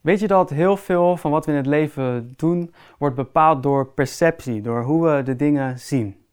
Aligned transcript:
Weet 0.00 0.20
je 0.20 0.26
dat 0.26 0.50
heel 0.50 0.76
veel 0.76 1.16
van 1.16 1.30
wat 1.30 1.46
we 1.46 1.50
in 1.50 1.56
het 1.56 1.66
leven 1.66 2.32
doen 2.36 2.74
wordt 2.98 3.16
bepaald 3.16 3.62
door 3.62 3.86
perceptie, 3.86 4.60
door 4.60 4.82
hoe 4.82 5.08
we 5.08 5.22
de 5.22 5.36
dingen 5.36 5.78
zien? 5.78 6.26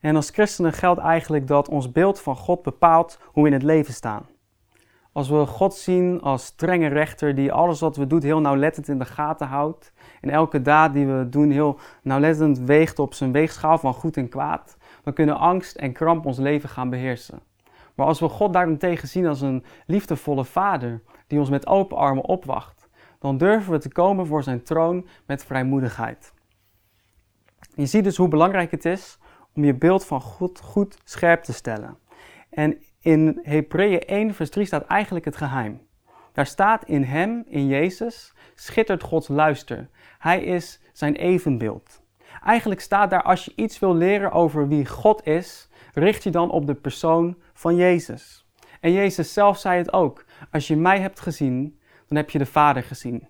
En 0.00 0.16
als 0.16 0.30
christenen 0.30 0.72
geldt 0.72 1.00
eigenlijk 1.00 1.46
dat 1.46 1.68
ons 1.68 1.92
beeld 1.92 2.20
van 2.20 2.36
God 2.36 2.62
bepaalt 2.62 3.18
hoe 3.24 3.42
we 3.42 3.48
in 3.48 3.54
het 3.54 3.62
leven 3.62 3.94
staan. 3.94 4.26
Als 5.12 5.28
we 5.28 5.46
God 5.46 5.74
zien 5.74 6.20
als 6.20 6.44
strenge 6.44 6.88
rechter 6.88 7.34
die 7.34 7.52
alles 7.52 7.80
wat 7.80 7.96
we 7.96 8.06
doen 8.06 8.22
heel 8.22 8.40
nauwlettend 8.40 8.88
in 8.88 8.98
de 8.98 9.04
gaten 9.04 9.46
houdt 9.46 9.92
en 10.20 10.30
elke 10.30 10.62
daad 10.62 10.92
die 10.92 11.06
we 11.06 11.28
doen 11.28 11.50
heel 11.50 11.78
nauwlettend 12.02 12.58
weegt 12.58 12.98
op 12.98 13.14
zijn 13.14 13.32
weegschaal 13.32 13.78
van 13.78 13.94
goed 13.94 14.16
en 14.16 14.28
kwaad, 14.28 14.76
dan 15.02 15.12
kunnen 15.12 15.38
angst 15.38 15.76
en 15.76 15.92
kramp 15.92 16.26
ons 16.26 16.38
leven 16.38 16.68
gaan 16.68 16.90
beheersen. 16.90 17.40
Maar 17.94 18.06
als 18.06 18.20
we 18.20 18.28
God 18.28 18.52
daarentegen 18.52 19.08
zien 19.08 19.26
als 19.26 19.40
een 19.40 19.64
liefdevolle 19.86 20.44
vader 20.44 21.02
die 21.26 21.38
ons 21.38 21.50
met 21.50 21.66
open 21.66 21.96
armen 21.96 22.24
opwacht, 22.24 22.79
dan 23.20 23.38
durven 23.38 23.72
we 23.72 23.78
te 23.78 23.88
komen 23.88 24.26
voor 24.26 24.42
zijn 24.42 24.62
troon 24.62 25.06
met 25.26 25.44
vrijmoedigheid. 25.44 26.32
Je 27.74 27.86
ziet 27.86 28.04
dus 28.04 28.16
hoe 28.16 28.28
belangrijk 28.28 28.70
het 28.70 28.84
is 28.84 29.18
om 29.54 29.64
je 29.64 29.74
beeld 29.74 30.04
van 30.04 30.20
God 30.20 30.60
goed 30.60 30.98
scherp 31.04 31.42
te 31.42 31.52
stellen. 31.52 31.98
En 32.50 32.82
in 33.00 33.38
Hebreeën 33.42 34.00
1 34.00 34.34
vers 34.34 34.50
3 34.50 34.66
staat 34.66 34.86
eigenlijk 34.86 35.24
het 35.24 35.36
geheim. 35.36 35.80
Daar 36.32 36.46
staat 36.46 36.84
in 36.84 37.02
hem, 37.02 37.44
in 37.46 37.66
Jezus, 37.66 38.34
schittert 38.54 39.02
Gods 39.02 39.28
luister. 39.28 39.88
Hij 40.18 40.42
is 40.42 40.80
zijn 40.92 41.16
evenbeeld. 41.16 42.02
Eigenlijk 42.44 42.80
staat 42.80 43.10
daar 43.10 43.22
als 43.22 43.44
je 43.44 43.52
iets 43.56 43.78
wil 43.78 43.94
leren 43.94 44.32
over 44.32 44.68
wie 44.68 44.86
God 44.86 45.26
is, 45.26 45.68
richt 45.94 46.22
je 46.22 46.30
dan 46.30 46.50
op 46.50 46.66
de 46.66 46.74
persoon 46.74 47.36
van 47.52 47.76
Jezus. 47.76 48.48
En 48.80 48.92
Jezus 48.92 49.32
zelf 49.32 49.58
zei 49.58 49.78
het 49.78 49.92
ook. 49.92 50.24
Als 50.50 50.68
je 50.68 50.76
mij 50.76 51.00
hebt 51.00 51.20
gezien, 51.20 51.79
dan 52.10 52.18
heb 52.18 52.30
je 52.30 52.38
de 52.38 52.46
Vader 52.46 52.82
gezien. 52.82 53.28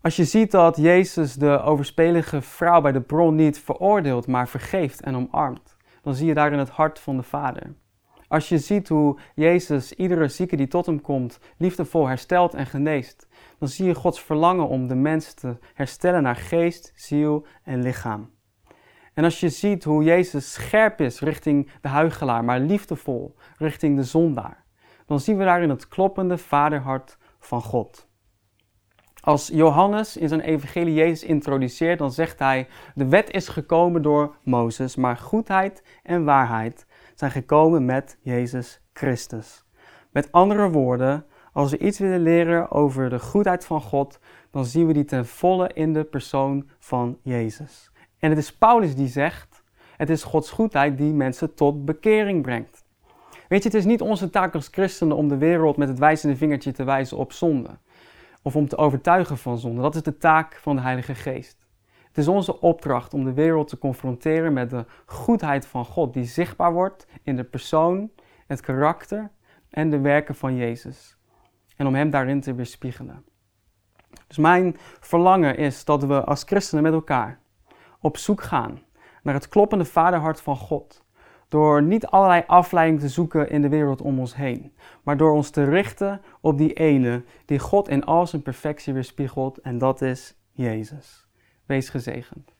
Als 0.00 0.16
je 0.16 0.24
ziet 0.24 0.50
dat 0.50 0.76
Jezus 0.76 1.34
de 1.34 1.60
overspelige 1.60 2.42
vrouw 2.42 2.80
bij 2.80 2.92
de 2.92 3.00
bron 3.00 3.34
niet 3.34 3.58
veroordeelt, 3.58 4.26
maar 4.26 4.48
vergeeft 4.48 5.00
en 5.00 5.16
omarmt, 5.16 5.76
dan 6.02 6.14
zie 6.14 6.26
je 6.26 6.34
daarin 6.34 6.58
het 6.58 6.68
hart 6.68 6.98
van 6.98 7.16
de 7.16 7.22
Vader. 7.22 7.74
Als 8.28 8.48
je 8.48 8.58
ziet 8.58 8.88
hoe 8.88 9.18
Jezus 9.34 9.92
iedere 9.92 10.28
zieke 10.28 10.56
die 10.56 10.68
tot 10.68 10.86
hem 10.86 11.00
komt 11.00 11.40
liefdevol 11.56 12.06
herstelt 12.06 12.54
en 12.54 12.66
geneest, 12.66 13.28
dan 13.58 13.68
zie 13.68 13.86
je 13.86 13.94
Gods 13.94 14.20
verlangen 14.20 14.68
om 14.68 14.86
de 14.86 14.94
mens 14.94 15.34
te 15.34 15.56
herstellen 15.74 16.22
naar 16.22 16.36
geest, 16.36 16.92
ziel 16.94 17.46
en 17.64 17.82
lichaam. 17.82 18.30
En 19.14 19.24
als 19.24 19.40
je 19.40 19.48
ziet 19.48 19.84
hoe 19.84 20.04
Jezus 20.04 20.52
scherp 20.52 21.00
is 21.00 21.20
richting 21.20 21.70
de 21.80 21.88
huigelaar, 21.88 22.44
maar 22.44 22.60
liefdevol 22.60 23.34
richting 23.56 23.96
de 23.96 24.04
zondaar, 24.04 24.66
dan 25.08 25.20
zien 25.20 25.36
we 25.36 25.44
daarin 25.44 25.70
het 25.70 25.88
kloppende 25.88 26.38
vaderhart 26.38 27.18
van 27.38 27.62
God. 27.62 28.08
Als 29.20 29.48
Johannes 29.48 30.16
in 30.16 30.28
zijn 30.28 30.40
evangelie 30.40 30.94
Jezus 30.94 31.28
introduceert, 31.28 31.98
dan 31.98 32.12
zegt 32.12 32.38
hij: 32.38 32.68
De 32.94 33.08
wet 33.08 33.30
is 33.30 33.48
gekomen 33.48 34.02
door 34.02 34.36
Mozes, 34.42 34.96
maar 34.96 35.16
goedheid 35.16 35.82
en 36.02 36.24
waarheid 36.24 36.86
zijn 37.14 37.30
gekomen 37.30 37.84
met 37.84 38.18
Jezus 38.22 38.80
Christus. 38.92 39.64
Met 40.10 40.32
andere 40.32 40.70
woorden, 40.70 41.26
als 41.52 41.70
we 41.70 41.78
iets 41.78 41.98
willen 41.98 42.22
leren 42.22 42.70
over 42.70 43.10
de 43.10 43.18
goedheid 43.18 43.66
van 43.66 43.80
God, 43.80 44.18
dan 44.50 44.64
zien 44.64 44.86
we 44.86 44.92
die 44.92 45.04
ten 45.04 45.26
volle 45.26 45.70
in 45.72 45.92
de 45.92 46.04
persoon 46.04 46.68
van 46.78 47.18
Jezus. 47.22 47.90
En 48.18 48.30
het 48.30 48.38
is 48.38 48.56
Paulus 48.56 48.94
die 48.94 49.08
zegt: 49.08 49.62
Het 49.96 50.10
is 50.10 50.22
Gods 50.22 50.50
goedheid 50.50 50.98
die 50.98 51.12
mensen 51.12 51.54
tot 51.54 51.84
bekering 51.84 52.42
brengt. 52.42 52.86
Weet 53.48 53.62
je, 53.62 53.68
het 53.68 53.78
is 53.78 53.84
niet 53.84 54.00
onze 54.00 54.30
taak 54.30 54.54
als 54.54 54.68
christenen 54.70 55.16
om 55.16 55.28
de 55.28 55.36
wereld 55.36 55.76
met 55.76 55.88
het 55.88 55.98
wijzende 55.98 56.36
vingertje 56.36 56.72
te 56.72 56.84
wijzen 56.84 57.16
op 57.16 57.32
zonde 57.32 57.78
of 58.42 58.56
om 58.56 58.68
te 58.68 58.76
overtuigen 58.76 59.38
van 59.38 59.58
zonde. 59.58 59.82
Dat 59.82 59.94
is 59.94 60.02
de 60.02 60.18
taak 60.18 60.54
van 60.54 60.76
de 60.76 60.82
Heilige 60.82 61.14
Geest. 61.14 61.66
Het 62.06 62.18
is 62.18 62.28
onze 62.28 62.60
opdracht 62.60 63.14
om 63.14 63.24
de 63.24 63.32
wereld 63.32 63.68
te 63.68 63.78
confronteren 63.78 64.52
met 64.52 64.70
de 64.70 64.84
goedheid 65.06 65.66
van 65.66 65.84
God, 65.84 66.12
die 66.12 66.24
zichtbaar 66.24 66.72
wordt 66.72 67.06
in 67.22 67.36
de 67.36 67.44
persoon, 67.44 68.10
het 68.46 68.60
karakter 68.60 69.30
en 69.70 69.90
de 69.90 69.98
werken 69.98 70.34
van 70.34 70.56
Jezus. 70.56 71.16
En 71.76 71.86
om 71.86 71.94
Hem 71.94 72.10
daarin 72.10 72.40
te 72.40 72.54
weerspiegelen. 72.54 73.24
Dus 74.26 74.38
mijn 74.38 74.76
verlangen 75.00 75.56
is 75.56 75.84
dat 75.84 76.04
we 76.04 76.24
als 76.24 76.42
christenen 76.42 76.82
met 76.82 76.92
elkaar 76.92 77.40
op 78.00 78.16
zoek 78.16 78.42
gaan 78.42 78.82
naar 79.22 79.34
het 79.34 79.48
kloppende 79.48 79.84
vaderhart 79.84 80.40
van 80.40 80.56
God. 80.56 81.04
Door 81.48 81.82
niet 81.82 82.06
allerlei 82.06 82.42
afleiding 82.46 83.00
te 83.00 83.08
zoeken 83.08 83.50
in 83.50 83.62
de 83.62 83.68
wereld 83.68 84.00
om 84.00 84.18
ons 84.18 84.36
heen, 84.36 84.72
maar 85.02 85.16
door 85.16 85.32
ons 85.32 85.50
te 85.50 85.64
richten 85.64 86.20
op 86.40 86.58
die 86.58 86.72
ene 86.72 87.24
die 87.44 87.58
God 87.58 87.88
in 87.88 88.04
al 88.04 88.26
zijn 88.26 88.42
perfectie 88.42 88.92
weerspiegelt 88.92 89.58
en 89.58 89.78
dat 89.78 90.02
is 90.02 90.36
Jezus. 90.52 91.26
Wees 91.66 91.88
gezegend. 91.88 92.57